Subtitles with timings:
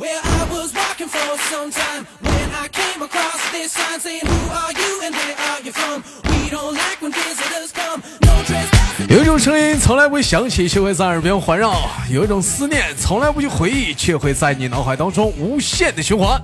[0.00, 4.50] Well, I was walking for some time when I came across this sign saying, Who
[4.50, 6.02] are you and where are you from?
[6.24, 8.02] We don't like when visitors come.
[8.22, 9.14] No trespassing.
[9.14, 11.68] 有一种声音从来不会响起，却会在耳边环绕；
[12.10, 16.42] 有一种思念从来不去回忆，却会在你脑海当中无限的循环。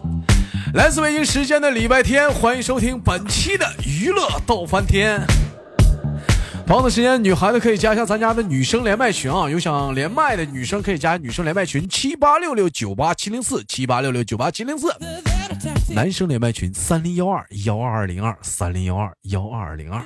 [0.74, 5.26] 来自北京时间的礼拜天，欢迎收听本期的娱乐逗翻天。
[6.66, 14.92] 同样的时间，女孩子可以加一下咱家的女生连麦群啊，有想连麦的女生可以加女生连麦群七八六六九八七零四七八六六九八七零四，
[15.94, 20.02] 男生连麦群三零幺二幺二二零二三零幺二幺二二零二。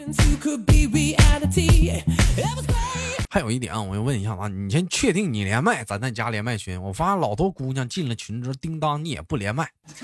[3.31, 6.79] 还有一点啊，我要问一下啊，你先确定你连麦，咱再加连麦群。
[6.83, 9.67] 我发现老多姑娘进了群之后，叮当你也不连麦，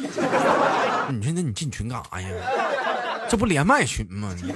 [1.13, 2.29] 你说那你进群干啥呀？
[3.29, 4.35] 这不连麦群吗？
[4.41, 4.55] 你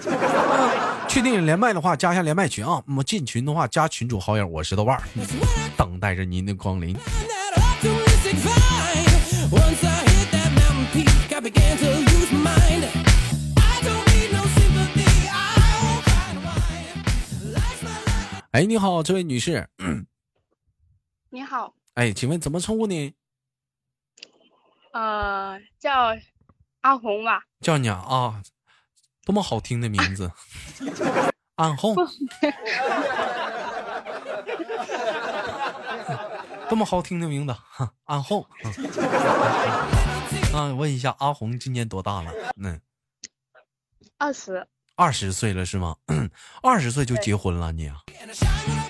[1.10, 2.80] 确定连麦的话，加一下连麦群啊。
[2.86, 5.02] 那么进群的话，加群主好友，我是豆瓣，
[5.76, 6.96] 等待着您的光临。
[18.52, 19.68] 哎，你好，这位女士。
[21.28, 21.74] 你好。
[21.94, 23.12] 哎，请问怎么称呼你？
[24.92, 26.14] 呃，叫
[26.82, 28.40] 阿红吧，叫你啊。
[29.24, 30.32] 多么好听的名字，
[31.56, 31.94] 暗红，
[36.68, 38.46] 多么好听的名字，哈安红。
[40.76, 42.32] 问一下，阿红今年多大了？
[42.56, 42.80] 嗯，
[44.18, 45.96] 二十，二十岁了是吗？
[46.62, 47.98] 二十岁就结婚了你啊？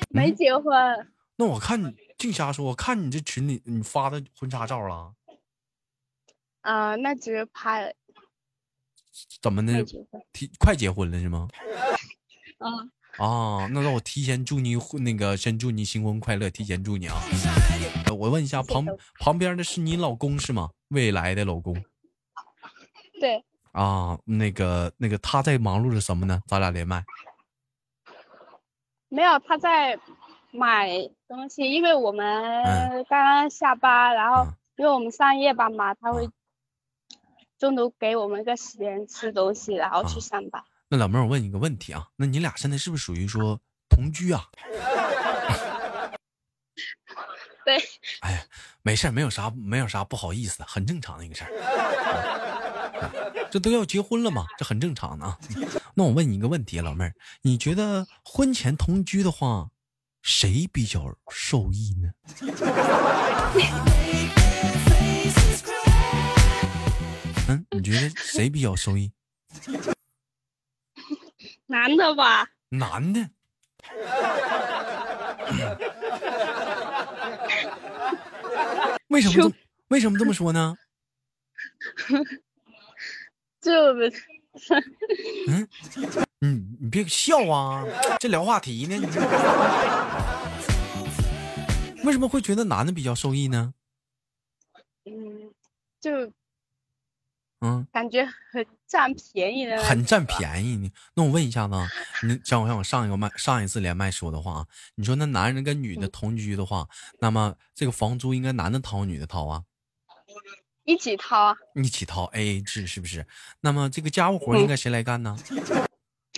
[0.09, 0.73] 没结婚。
[1.37, 5.13] 那我看你净瞎说，我看你这群里你发的婚纱照了，
[6.63, 7.93] 呃，那只是拍了，
[9.41, 9.85] 怎么的没？
[9.85, 10.23] 结婚。
[10.33, 11.49] 提快结婚了是吗？
[12.59, 17.17] 嗯，啊，那让我提前祝你那个先祝你新婚快乐，提前祝你啊！
[18.07, 18.63] 呃我问一下，
[19.19, 20.71] 旁边的是你老公是吗？
[20.89, 21.75] 未来的老公
[23.21, 26.41] 对，啊，那个那个他在忙碌着什么呢？
[26.47, 27.03] 咱俩连麦
[29.09, 29.99] 没有他在
[30.53, 30.89] 买
[31.29, 36.31] 东西，因为我们嗯刚刚下班，然后嗯因为我们上夜班嘛，他会啊
[37.61, 40.65] 中途给我们一个时间吃东西，然后去啊上班。
[40.89, 43.61] 那老妹儿，我问你个问题啊，那你俩现在是不是属于说
[43.91, 44.49] 同居啊？
[47.67, 47.77] 对，
[48.23, 48.43] 哎呀，
[48.81, 51.51] 没事儿，没有啥，没有啥不好意思的，很正常的一个事儿。
[51.53, 52.41] 嗯
[53.53, 55.37] 这都要结婚了嘛，这很正常的啊。
[55.95, 59.69] 那我问你一个问题，老妹儿，你觉得婚前同居的话，
[60.23, 62.11] 谁比较受益呢？
[67.51, 69.11] 嗯，你觉得谁比较受益？
[71.67, 72.49] 男的吧？
[72.69, 73.29] 男的。
[79.09, 79.51] 为什么
[79.89, 80.77] 为什么这么说呢？
[83.61, 83.73] 就
[85.49, 85.69] 嗯，
[86.39, 87.85] 你你别笑啊，
[88.21, 88.95] 这聊话题呢。
[88.97, 89.07] 你
[92.05, 93.75] 为什么会觉得男的比较受益呢？
[95.05, 95.51] 嗯，
[96.01, 96.33] 就
[97.61, 100.91] 嗯，感觉很占便宜的很占便宜你。
[101.15, 101.87] 那我问一下子啊，
[102.27, 106.89] 你像我像我上一个麦上一次连麦说的话啊，你说那男人跟女的同居的话，
[107.21, 109.63] 那么这个房租应该男的掏女的掏啊？
[110.85, 113.27] 一起掏啊，一起掏 A A 制是不是？
[113.61, 115.37] 那么这个家务活应该谁来干呢？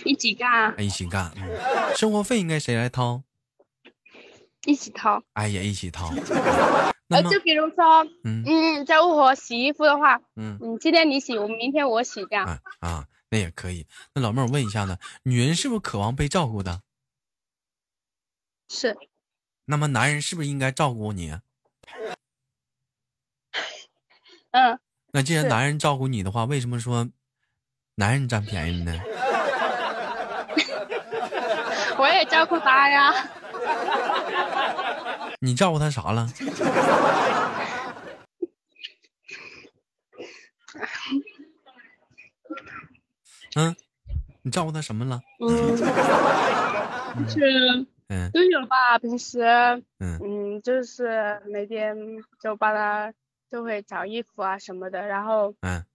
[0.03, 1.31] 一起干啊，一起干。
[1.37, 3.23] 嗯，生活费应该谁来掏？
[4.65, 5.23] 一起掏。
[5.33, 6.13] 哎呀一起掏。
[7.07, 12.45] 那呃，就比如说，嗯嗯，家务活洗衣服的话，嗯嗯，今天你洗，我明天我洗，这样。
[12.45, 13.85] 啊啊，那也可以。
[14.13, 16.81] 那老妹儿，我问一下呢，女人是不是渴望被照顾的？
[18.69, 18.97] 是，
[19.65, 21.31] 那么男人是不是应该照顾你？
[24.51, 24.79] 嗯，
[25.11, 27.09] 那既然男人照顾你的话，为什么说
[27.95, 28.97] 男人占便宜呢？
[31.99, 33.13] 我也照顾他呀。
[35.39, 36.29] 你照顾他啥了？
[43.55, 43.75] 嗯，
[44.41, 45.21] 你照顾他什么了？
[45.39, 45.77] 嗯，
[47.27, 48.97] 就是嗯都有吧。
[48.99, 49.41] 平时，
[49.99, 51.95] 嗯嗯，就是每天
[52.41, 53.13] 就帮他
[53.51, 55.85] 就会找衣服啊什么的，然后嗯，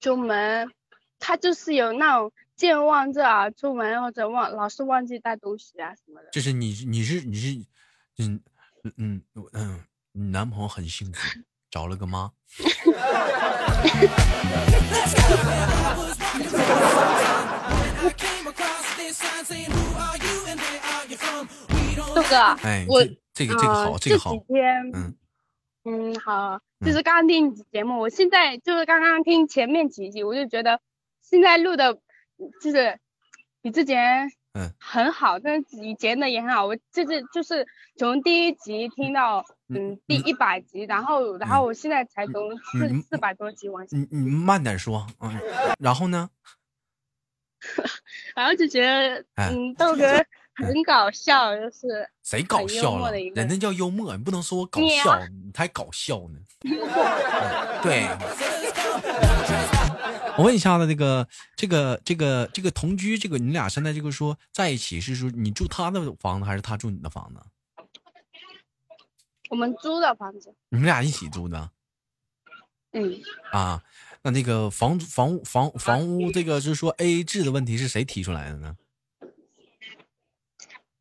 [0.00, 0.70] 出门，
[1.18, 2.32] 他就是有那种
[2.62, 6.30] 健忘症啊，出门或者忘老是忘记带东西啊什么的。
[6.30, 7.56] 就是你你是你是，
[8.18, 8.40] 嗯
[8.84, 9.80] 嗯嗯嗯，
[10.12, 11.40] 你男朋友很幸福，
[11.72, 12.30] 找了个妈。
[22.14, 24.44] 豆哥，哎，我这这个这个好，呃这个好这几。
[24.46, 25.16] 天，嗯
[25.84, 30.80] 嗯，好，嗯就是刚刚听你节目，我现在就是刚刚听前面几集，我就觉得
[31.22, 31.98] 现在录的，
[32.60, 32.98] 就是
[33.60, 36.66] 比之前嗯很好，但是以前的也很好。
[36.66, 37.66] 我就是就是
[37.96, 45.30] 从第一集听到嗯第一百集，然后然后我现在才从四嗯四百多集往下，你你慢点说，嗯，
[45.78, 46.28] 然后呢？
[48.34, 50.02] 然后就觉得哎嗯豆哥
[50.56, 53.12] 很搞笑，就是谁搞笑了？
[53.12, 56.38] 人家叫幽默，你不能说我搞笑，你才搞笑呢。
[56.64, 58.06] 嗯对。
[60.42, 67.40] 我问一下子，这个这个这个这个同居，这个你俩现在这个说在一起，是说你住他的房子还是他住你的房子？
[69.50, 71.70] 我们租的房子，你们俩一起租的
[72.90, 73.20] 嗯，
[73.52, 73.84] 啊？
[74.22, 78.76] 那那个房房屋房房屋这个就是说 A A 制的问题是谁提出来的呢？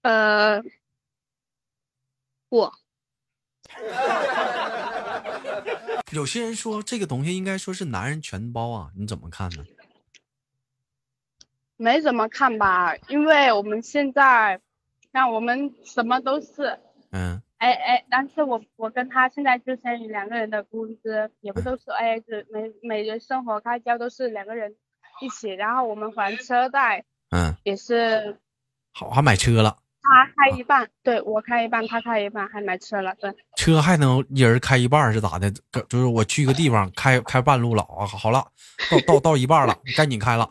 [0.04, 0.62] 呃，
[2.50, 2.72] 我
[6.12, 9.66] 有些人说这个东西应该说是男人全包啊，你怎么看呢？
[11.78, 14.60] 没怎么看吧，因为我们现在，
[15.12, 16.80] 像我们什么都是，
[17.12, 17.42] 嗯。
[17.58, 24.76] 哎哎，但是我我跟他现在就相当于两个人的工资也不都是 AA 制，每每人生活开销都是两个人
[25.22, 28.40] 一起，然后我们还车贷嗯，也是
[28.92, 35.52] 好，还买车了，他开一半，对我开一半，他开一半，还买车了，对，车还能一人开一半是咋的？
[35.88, 38.44] 就是我去个地方开 开半路了啊，好了，
[38.90, 40.50] 到到到一半了， 赶紧开了，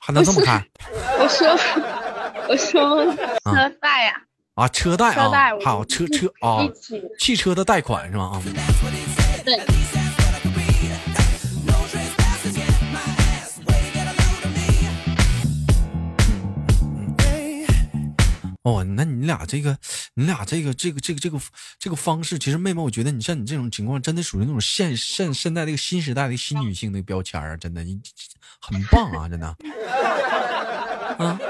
[0.00, 0.64] 还能这么开
[1.18, 1.48] 我说
[2.48, 4.22] 我说车贷啊，
[4.54, 4.68] 啊？
[4.68, 6.62] 车贷车贷好车车啊
[7.18, 8.32] 汽车的贷款是吗？
[8.32, 8.42] 啊，
[9.44, 9.58] 对，
[18.68, 19.78] 哦，那你俩这个，
[20.12, 21.40] 你俩这个这个这个这个
[21.78, 27.98] 这个方式，其实妹妹，我觉得你像你这种情况，真的属于那种现现现在这个新时代的新女性的标签啊，真的，你
[28.60, 29.46] 很棒啊，真的，
[31.16, 31.40] 啊，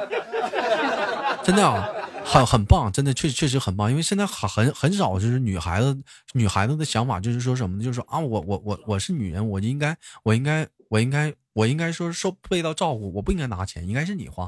[1.42, 1.88] 真的啊，
[2.24, 5.98] 很很棒，真的确确实很棒，因为现在很很很少就是女孩子
[6.34, 7.82] 女孩子的想法就是说什么呢？
[7.82, 14.46] 就是说啊，我我我我是女人，我就应该我应该我应该我应该说受被到照顾，我不应该拿钱，应该是你花。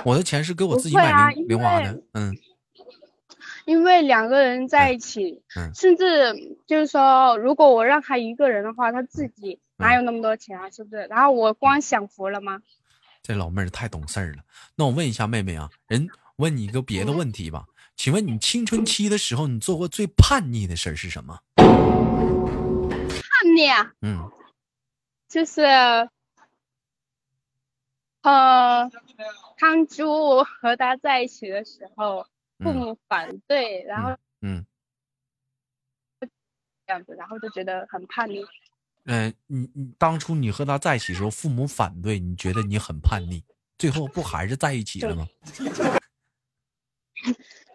[0.06, 2.36] 我的钱是给我自己买零零花的，嗯
[3.66, 10.68] 因为两个人在一起，嗯甚至就是说，如果我让他一个人的话，他自己嗯哪有那么多钱啊？
[10.70, 11.02] 是不是？
[11.10, 12.60] 然后我光享福了吗？
[13.22, 14.38] 这老妹儿太懂事儿了。
[14.74, 21.38] 那我问一下妹妹啊，人问你一个别的问题吧，请问你青春期的时候，你做过最叛逆的事儿是什么？
[21.56, 21.66] 叛
[23.54, 24.30] 逆啊，嗯
[25.28, 25.62] 就是，
[28.22, 28.90] 呃，
[29.60, 32.24] 当初我和他在一起的时候，
[32.58, 34.64] 父嗯母反对，然后嗯
[36.20, 36.28] 这
[36.92, 38.42] 样子，然后就觉得很叛逆。
[39.04, 43.44] 嗯、呃你你当初你和他在一起的时候，父母反对，你觉得你很叛逆，
[43.78, 45.28] 最后不还是在一起了吗？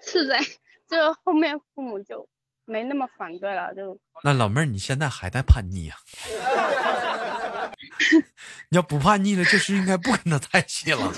[0.02, 0.40] 是在，
[0.88, 2.28] 就后面父母就
[2.66, 3.98] 没那么反对了，就。
[4.24, 5.98] 那老妹儿，你现在还在叛逆啊、
[8.70, 11.12] 你要不叛逆了，就是应该不跟他在一起了。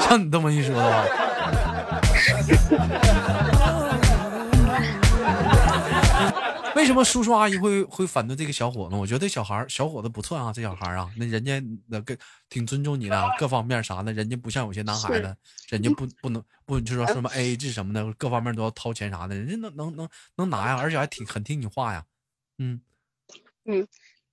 [0.00, 1.04] 像你这么一说的话，
[6.82, 8.96] 为什么叔叔阿姨会会反对这个小伙子？
[8.96, 15.36] 我觉得小孩儿小伙子不错啊，这小孩儿啊，那人家那个挺尊重你的，各方面啥的，人家不像有些男孩子，
[15.68, 22.04] 人家不不能不就说什么 A A 制什么的，各方面都要掏钱啥的，人家能能能能拿呀，而且还挺很听你话呀，
[22.58, 22.80] 嗯
[23.64, 23.86] 嗯。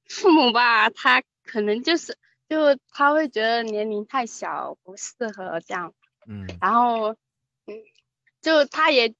[0.07, 2.17] 父母吧，他可能就是
[2.49, 5.93] 就他会觉得年龄太小，不适合这样，
[6.25, 7.09] 嗯然后
[7.67, 7.77] 嗯，
[8.41, 9.13] 就他也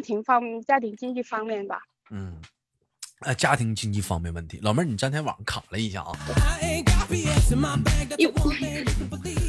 [0.00, 2.40] 庭方面、家庭经济方面吧，嗯，
[3.20, 6.12] 呃，家庭经济方面问题，老妹儿，你今天网上卡了一下啊。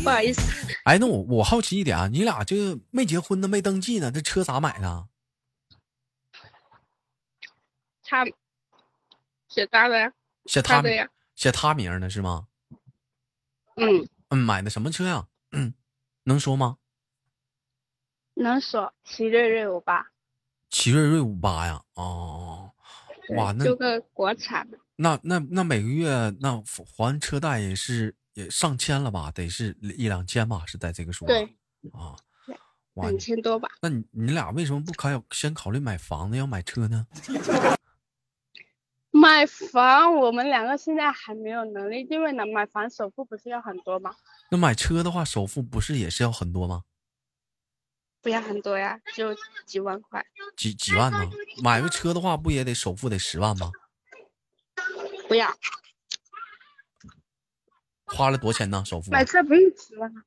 [0.04, 0.42] 不好意思，
[0.84, 5.08] 哎，那我我好奇一点啊，你俩这没结婚呢，没登记呢，这车咋买的啊？
[8.04, 8.26] 他
[9.48, 10.14] 写他的呀，
[10.46, 12.48] 写他的呀，写他名儿呢是吗？
[13.76, 15.28] 嗯，嗯，买的什么车呀？
[15.52, 15.74] 嗯，
[16.24, 16.78] 能说吗？
[18.36, 20.08] 能说奇瑞瑞五八，
[20.74, 21.80] 奇瑞瑞五八呀？
[21.94, 22.68] 哦，
[23.38, 29.30] 哇，那就个国产的，那那那每个月那还车贷也是也上千了吧？
[29.32, 30.64] 得是一两千吧？
[30.66, 31.44] 是在这个数对，
[31.94, 32.18] 啊。
[32.96, 33.70] 哇，两千多吧。
[33.82, 37.06] 那你你俩为什么不考先考虑买房子，要买车呢？
[39.12, 44.12] 买房，我们两个现在还没有能力，因为呢，买房首付不是要很多吗？
[44.50, 46.82] 那买车的话，首付不是也是要很多吗？
[48.24, 50.26] 不要很多呀，就几万块。
[50.56, 51.30] 几几万呢？
[51.62, 53.70] 买个车的话，不也得首付得十万吗？
[55.28, 55.54] 不要
[58.06, 58.82] 花了多少钱呢？
[58.86, 59.12] 首付？
[59.12, 60.24] 买车不用十万啊，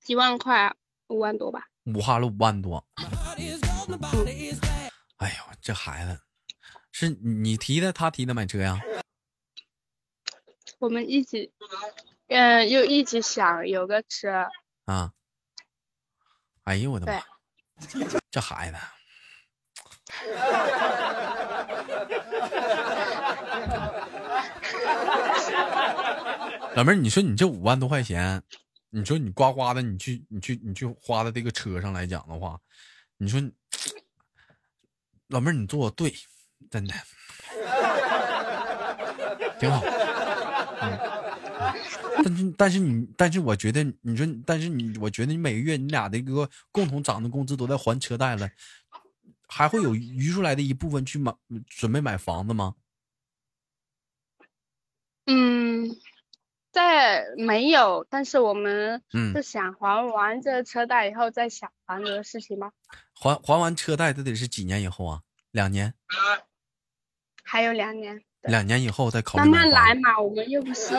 [0.00, 0.76] 几万块啊，
[1.06, 1.68] 五万多吧。
[1.86, 2.86] 五花了五万多。
[5.16, 6.20] 哎呦，这孩子
[6.90, 8.78] 是你提的，他提的买车呀？
[10.78, 11.50] 我们一起，
[12.28, 14.48] 嗯、又一起想有个车，
[14.84, 15.14] 啊！
[16.64, 17.20] 哎呦我的妈！
[18.30, 18.76] 这孩子，
[26.76, 28.40] 老妹儿，你说你这五万多块钱，
[28.90, 32.56] 你说你呱呱的，你去你去你去花在这个车上来讲的话，
[33.16, 33.52] 你说你
[35.28, 36.14] 老妹儿你做的对，
[36.70, 36.94] 真的
[39.58, 39.82] 挺好。
[42.24, 48.50] 但是但是你但是我觉得你说但是你我觉得你每个月你俩的一个共同涨的工资都在还车贷了，
[49.48, 51.34] 还会有余出来的一部分去买
[51.66, 52.74] 准备买房子吗？
[55.26, 55.96] 嗯，
[56.72, 62.72] 在没有，但是我们嗯是想还完这车贷以后再想房子的事情吗？
[63.14, 65.22] 还还完车贷，这得是几年以后啊？
[65.52, 65.92] 两年，
[67.44, 70.94] 还有两年，两年以后再考虑慢慢来嘛，我们又不是，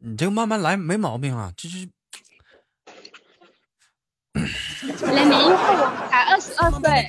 [0.00, 1.88] 你这个慢慢来没毛病啊，这是。
[5.02, 5.48] 来没一
[6.08, 7.08] 才二十二岁。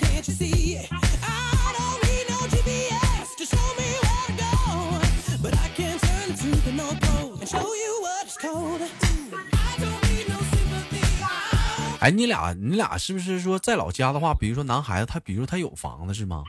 [12.00, 16.44] 哎，你俩，你俩是不是说在老家的话，比如说男孩子他，比如说他有房子是吗？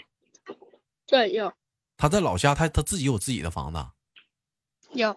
[1.06, 1.52] 对，有。
[1.98, 3.84] 他在老家，他他自己有自己的房子。
[4.92, 5.14] 有。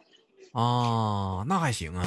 [0.53, 2.03] 啊，那还行啊。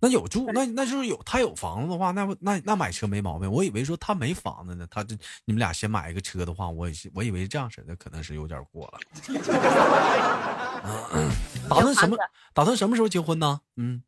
[0.00, 3.48] 那有住，那那就是有他有房子的话，那不那那买车没毛病。
[3.50, 8.98] 我以为说他没房子呢，他这你们俩先买一个车的话，我也是我以为这样式的可能是有点过了。
[11.14, 11.30] 嗯
[11.70, 12.16] 打算什么
[12.52, 13.60] 打算什么时候结婚呢？
[13.76, 14.02] 嗯，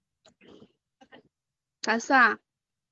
[1.81, 2.39] 打算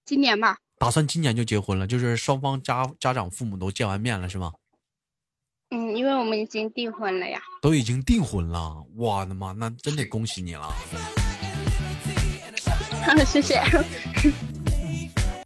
[0.05, 4.53] 今年吧，打算今年就结婚了，就是双方家家长父母都见完面了是吗？
[5.71, 10.69] 嗯，因为我们已经订婚了呀，都已经订婚了，我的妈，那真得恭喜你了。
[13.25, 13.63] 谢谢。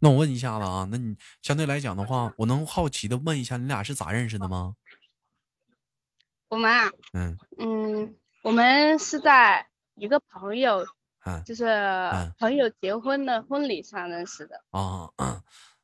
[0.01, 4.73] 那我问一下子啊，那你相对来讲的话，我能好奇的问一下，你俩是咋认识的吗？
[6.49, 10.87] 我们啊，嗯嗯，我们是在一个朋友，
[11.23, 14.59] 嗯就是嗯朋友结婚的婚礼上认识的。
[14.71, 15.39] 啊，嗯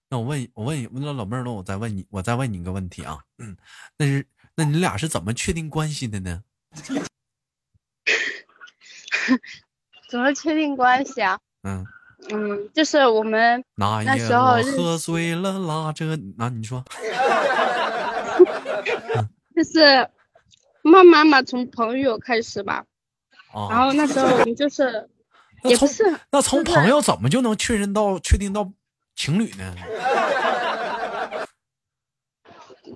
[0.09, 3.55] 那我问我问你，问到老妹儿了，我再问你，我再问你一个问题啊，嗯，
[3.97, 4.25] 那是
[4.55, 6.43] 那你俩是怎么确定关系的呢？
[10.09, 11.39] 怎么确定关系啊？
[11.63, 11.85] 嗯，
[12.29, 16.83] 嗯，就是我们那那时候喝醉了，拉着那、你说
[19.55, 20.09] 就是
[20.83, 22.83] 慢慢嘛，从朋友开始吧。
[23.53, 23.85] 啊然啊？
[23.85, 25.07] 后那时候我们就是
[25.63, 28.71] 也不是那从朋友怎么就能确认到确定到
[29.15, 29.75] 情侣呢？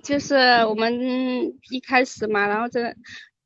[0.02, 0.34] 就是
[0.66, 0.92] 我们
[1.70, 2.94] 一开始嘛，然后这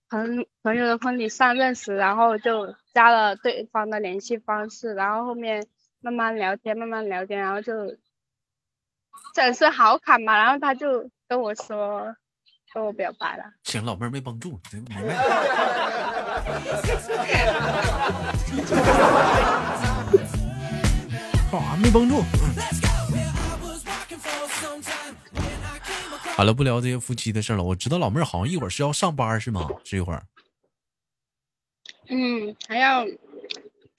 [0.09, 5.67] 朋朋友的婚礼上认识，然后就加了对方的联系方式，然后后面
[6.01, 7.97] 慢慢聊天，慢慢聊天，然后就
[9.35, 12.15] 产生好感嘛，然后他就跟我说
[12.75, 13.45] 跟我表白了。
[13.65, 15.15] 行，老妹儿没绷住，明白了。
[17.27, 17.47] 干
[21.51, 22.21] 啥 没绷住？
[22.21, 22.82] 嗯
[26.35, 27.63] 好了，不聊这些夫妻的事了。
[27.63, 29.69] 我知道老妹儿好像一会儿是要上班是吗？
[29.85, 30.25] 是一会儿，
[32.09, 33.07] 嗯，还要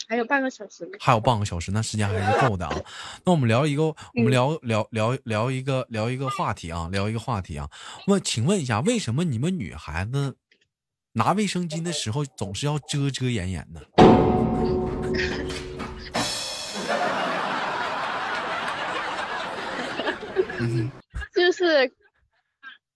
[0.08, 0.92] 还有半个小时呢。
[1.00, 2.76] 还有半个小时，那时间还是够的啊。
[3.24, 7.70] 那我们聊一个，我们聊聊聊聊一个聊一个话题啊，聊一个话题啊。
[8.08, 10.36] 问，请问一下，为什么你们女孩子
[11.14, 13.82] 拿卫生巾的时候总是要遮遮掩掩呢？
[21.36, 21.92] 就是，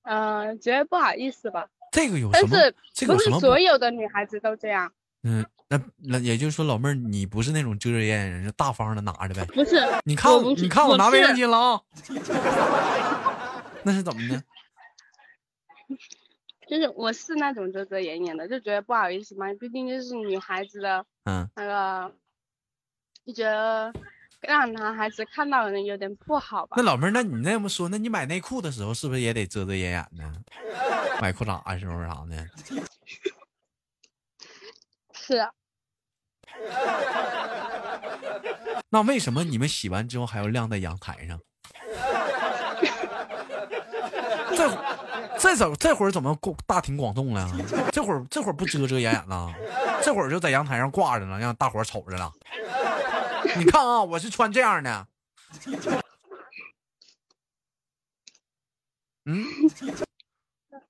[0.08, 1.68] 呃，觉得不好意思吧。
[1.92, 2.64] 这个有什么但
[2.96, 3.06] 是？
[3.06, 3.30] 不是？
[3.40, 4.92] 所有的女孩子都这样，
[5.24, 9.44] 嗯，那那也就是说，老妹儿，你不是那种遮遮掩掩人，是大方的拿着呗。
[9.54, 9.82] 不是。
[10.06, 11.82] 你看我，你看我拿卫生巾了啊？
[13.84, 14.42] 那是怎么的？
[16.70, 22.14] 就是我是那种遮遮掩掩的，就觉得不好意思嘛，毕竟就是女孩子的嗯，那个，
[23.26, 23.94] 就觉得
[24.41, 26.84] 让男孩子看到人有点不好吧那。
[26.84, 30.34] 老妹儿，那你那么说，那你买内裤的时候是不是也得遮遮掩掩呢？
[31.22, 32.48] 买裤衩的时候啥的？
[35.13, 35.50] 是啊，
[38.89, 41.38] 那为什么你们洗完之后还要晾在阳台上？
[44.56, 44.77] 这
[45.38, 47.51] 这怎这会儿怎么广大庭广众了？
[47.91, 49.53] 这会儿这会儿不遮遮掩掩了？
[50.01, 52.32] 这会儿就在阳台上挂着呢，让大伙儿瞅着了。
[53.58, 55.08] 你看啊，我是穿这样的。
[59.26, 59.46] 嗯，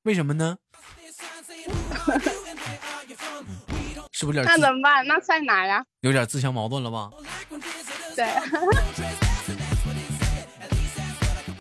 [0.03, 0.57] 为什么呢？
[4.11, 5.05] 是不是有点那怎么办？
[5.07, 5.85] 那在哪呀？
[6.01, 7.09] 有点自相矛盾了吧？
[8.15, 8.25] 对，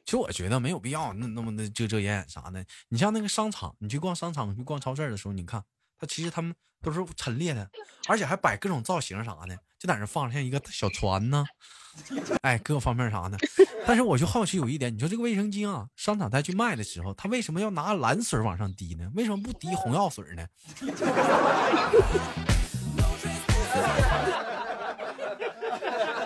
[0.04, 2.64] 其实我觉得没有必要那那么的遮遮掩掩啥的。
[2.88, 5.62] 你像那个商场，你去逛商场、去逛超市的时候，你看
[5.98, 7.68] 它其实他们都是陈列的，
[8.08, 11.44] 而且还摆各种造型啥的，就在那放像一个小船呢，
[12.42, 13.38] 哎，各方面啥的。
[13.86, 19.10] 但是我就好奇有一点，你说这个卫生巾啊，商场再去卖的时候，他为什么要拿蓝水往上滴呢？
[19.14, 20.46] 为什么不滴红药水呢？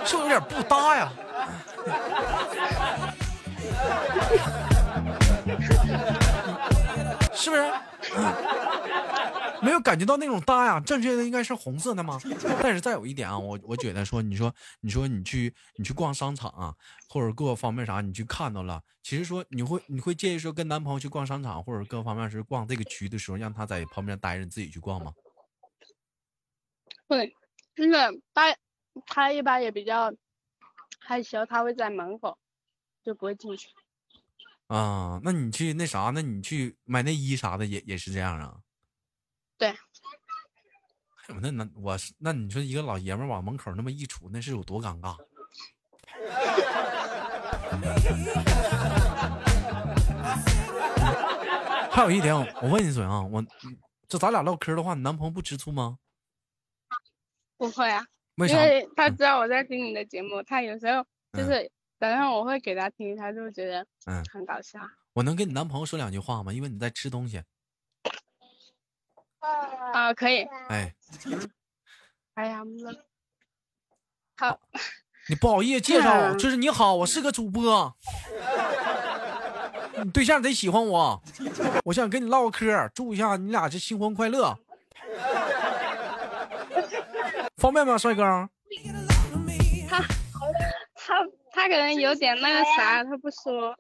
[0.04, 1.12] 是不是有点不搭呀？
[7.40, 7.62] 是不是？
[9.62, 10.80] 没有感觉到那种搭呀？
[10.80, 12.18] 正确的应该是红色的吗？
[12.62, 16.74] 但是再有一点啊，我我觉得说，你说你说你去你去逛商场啊，
[17.08, 25.12] 或者各方面啥，你去看到了，其实说你会你会介意说跟男朋友去逛商场或者各方面是逛这个区的时候，让他在旁边待着，你自己去逛吗？
[27.06, 27.34] 会，
[27.74, 27.90] 就是
[28.34, 28.56] 他
[29.06, 30.12] 他一般也比较
[31.00, 32.38] 害羞，他会在门口，
[33.04, 33.68] 就不会进去。
[34.70, 38.56] 啊，那你去那啥，那你去买内衣啥的也也是这样啊？
[39.58, 39.76] 对，哎
[41.28, 45.16] 呦那那我是那你说一个老爷们儿往门口那么一杵，那是有多尴尬？
[51.90, 53.44] 还有一点，我问你嘴啊，我
[54.06, 55.98] 这咱俩唠嗑的话，你男朋友不吃醋吗？
[57.58, 58.54] 不会啊，为啥？
[58.54, 61.68] 因为他知道我在听你的节目，他有时候就是
[62.00, 64.80] 等下我会给他听，他就觉得嗯很搞笑。
[65.12, 66.50] 我能跟你男朋友说两句话吗？
[66.52, 67.42] 因为你在吃东西。
[69.92, 70.42] 啊，可以。
[70.68, 70.94] 哎，
[72.34, 72.90] 哎呀，那
[74.38, 74.58] 好，
[75.28, 77.94] 你不好意思介绍，嗯 就是你好，我是个主播，
[80.02, 81.22] 你对象得喜欢我，
[81.84, 84.58] 我想跟你唠个嗑，祝一下你俩这新婚快乐，
[87.56, 88.48] 方便吗，帅哥？
[91.60, 93.76] 他可能有点那个啥，他不说。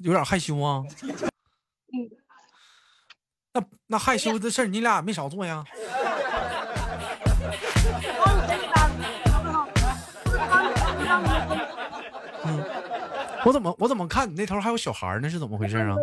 [0.00, 0.82] 有点害羞啊。
[1.02, 2.10] 嗯。
[3.54, 5.64] 那那害羞的事儿，你俩也没少做呀。
[12.44, 12.64] 嗯，
[13.46, 15.30] 我怎么我怎么看你那头还有小孩儿呢？
[15.30, 15.96] 是怎么回事啊？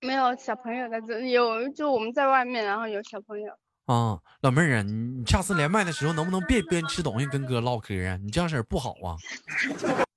[0.00, 3.52] 没有小朋友在这，有就我们在外面，然后有小朋友。
[3.86, 8.16] 啊，老妹儿啊，你你下次连麦的时候能不能别边吃东西跟哥唠嗑啊？
[8.22, 9.16] 你这样式儿不好啊。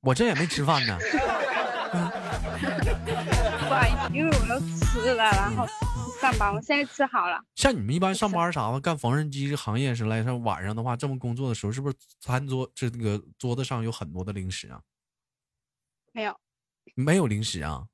[0.01, 0.97] 我这也没吃饭呢。
[3.67, 5.65] 不好意思，因为我都吃了，然后
[6.21, 7.41] 上班，我现在吃好了。
[7.55, 14.79] 像你们一般上班啥的，干缝纫机行业是来上晚上的话，这么工作的时候，是不是餐桌这那个桌子上有很多的零食啊？
[16.13, 16.39] 没有，
[16.93, 17.87] 没有零食啊？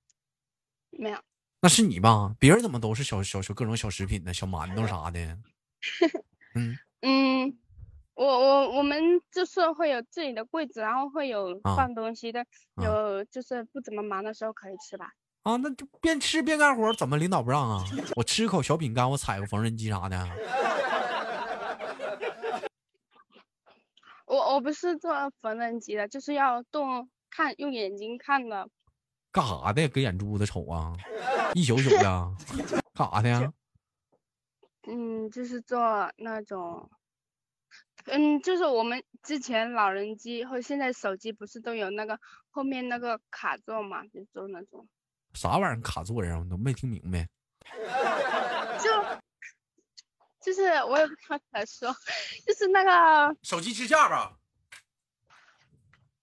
[0.89, 1.17] 没有，
[1.61, 2.35] 那是你吧？
[2.37, 4.33] 别人怎么都是小小小各种小食品呢？
[4.33, 5.37] 小馒头啥的。
[6.55, 7.57] 嗯，嗯，
[8.15, 12.41] 我我我们就是会有自己的柜子，然后会有啊放东西的，
[12.75, 15.11] 啊有就是不怎么忙的时候可以吃吧。
[15.43, 17.83] 啊，那就边吃边干活，怎么领导不让啊？
[18.15, 20.29] 我吃口小饼干，我踩个缝纫机啥的。
[24.27, 28.69] 我我不是做缝纫机的，就是要动看用眼睛看的。
[29.31, 29.87] 干啥的？
[29.89, 30.93] 搁眼珠子瞅啊？
[31.53, 32.31] 一宿宿的，
[32.93, 33.51] 干啥的呀？
[34.87, 36.89] 嗯，就是做那种，
[38.05, 44.87] 嗯，就是我们之前老人机和现在手机不是都有那个后面那个卡座嘛，就做那种，
[45.33, 46.37] 啥玩意儿卡座呀？
[46.37, 47.27] 我都没听明白。
[48.81, 48.89] 就
[50.41, 51.95] 就是我也不知道咋说，
[52.45, 54.39] 就是那个手机支架吧？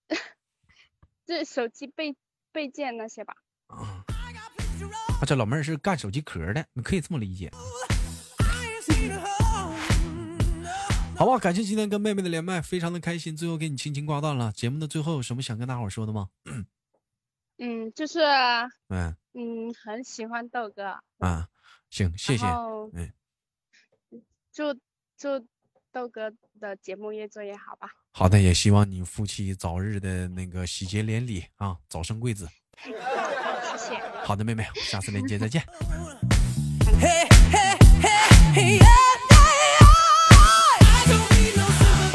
[1.25, 2.17] 这手机备
[2.51, 3.37] 备件那些吧。
[3.69, 4.03] 啊，
[5.21, 7.49] 啊这老妹儿是干手机壳的，你可以这么理解。
[11.19, 13.37] 好吧，感谢今天跟妹妹的连麦，非常的开心。
[13.37, 14.53] 最后给你轻轻挂断了。
[14.53, 16.29] 节目的最后有什么想跟大伙儿说的吗？
[17.59, 18.21] 嗯，就是
[18.89, 21.49] 嗯嗯很喜欢豆哥，啊，
[21.91, 22.47] 行，谢谢。
[22.93, 23.13] 嗯，
[24.53, 24.73] 祝
[25.17, 25.45] 祝
[25.91, 27.91] 豆哥的节目越做越好吧。
[28.13, 32.49] 好的，也希望你夫妻早日的那个喜结连理啊，早生贵子。
[32.79, 32.93] 谢
[33.77, 34.01] 谢。
[34.23, 35.61] 好的，妹妹，下次连接再见。
[37.01, 37.27] Hey,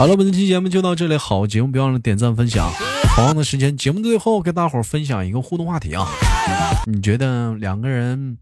[0.03, 2.69] 好了，本期节目就到这里，好节目别忘了点赞分享。
[3.15, 6.05] 同样的时间，节目最后跟大伙儿分享一个互动话题啊，
[6.87, 8.37] 你觉得两个人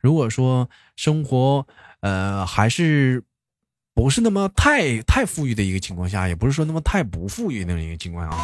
[0.00, 1.66] 如果说生活
[2.02, 3.20] 呃还是
[3.92, 8.38] 不是那么太太富裕的一个情况下，也不是说那么太不富裕的一个情况下，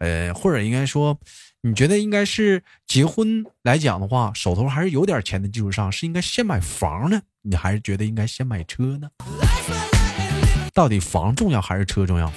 [0.00, 1.16] 呃，或者应该说，
[1.60, 9.08] 你觉得应该是结婚来讲的话，手头还是有点钱的基础上，是应该先买房呢，你还是觉得应该先买车呢？
[10.74, 12.32] 到底房重要还是车重要？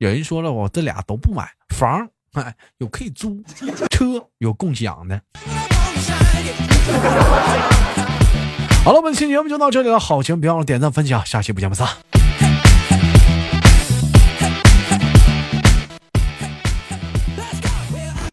[0.00, 3.42] 有人说了，我这俩都不买，房哎有可以租，
[3.90, 5.20] 车有共享的。
[8.84, 11.88] 好了，本期节目就到这里了，好请别忘了点赞分享，下期不见不散。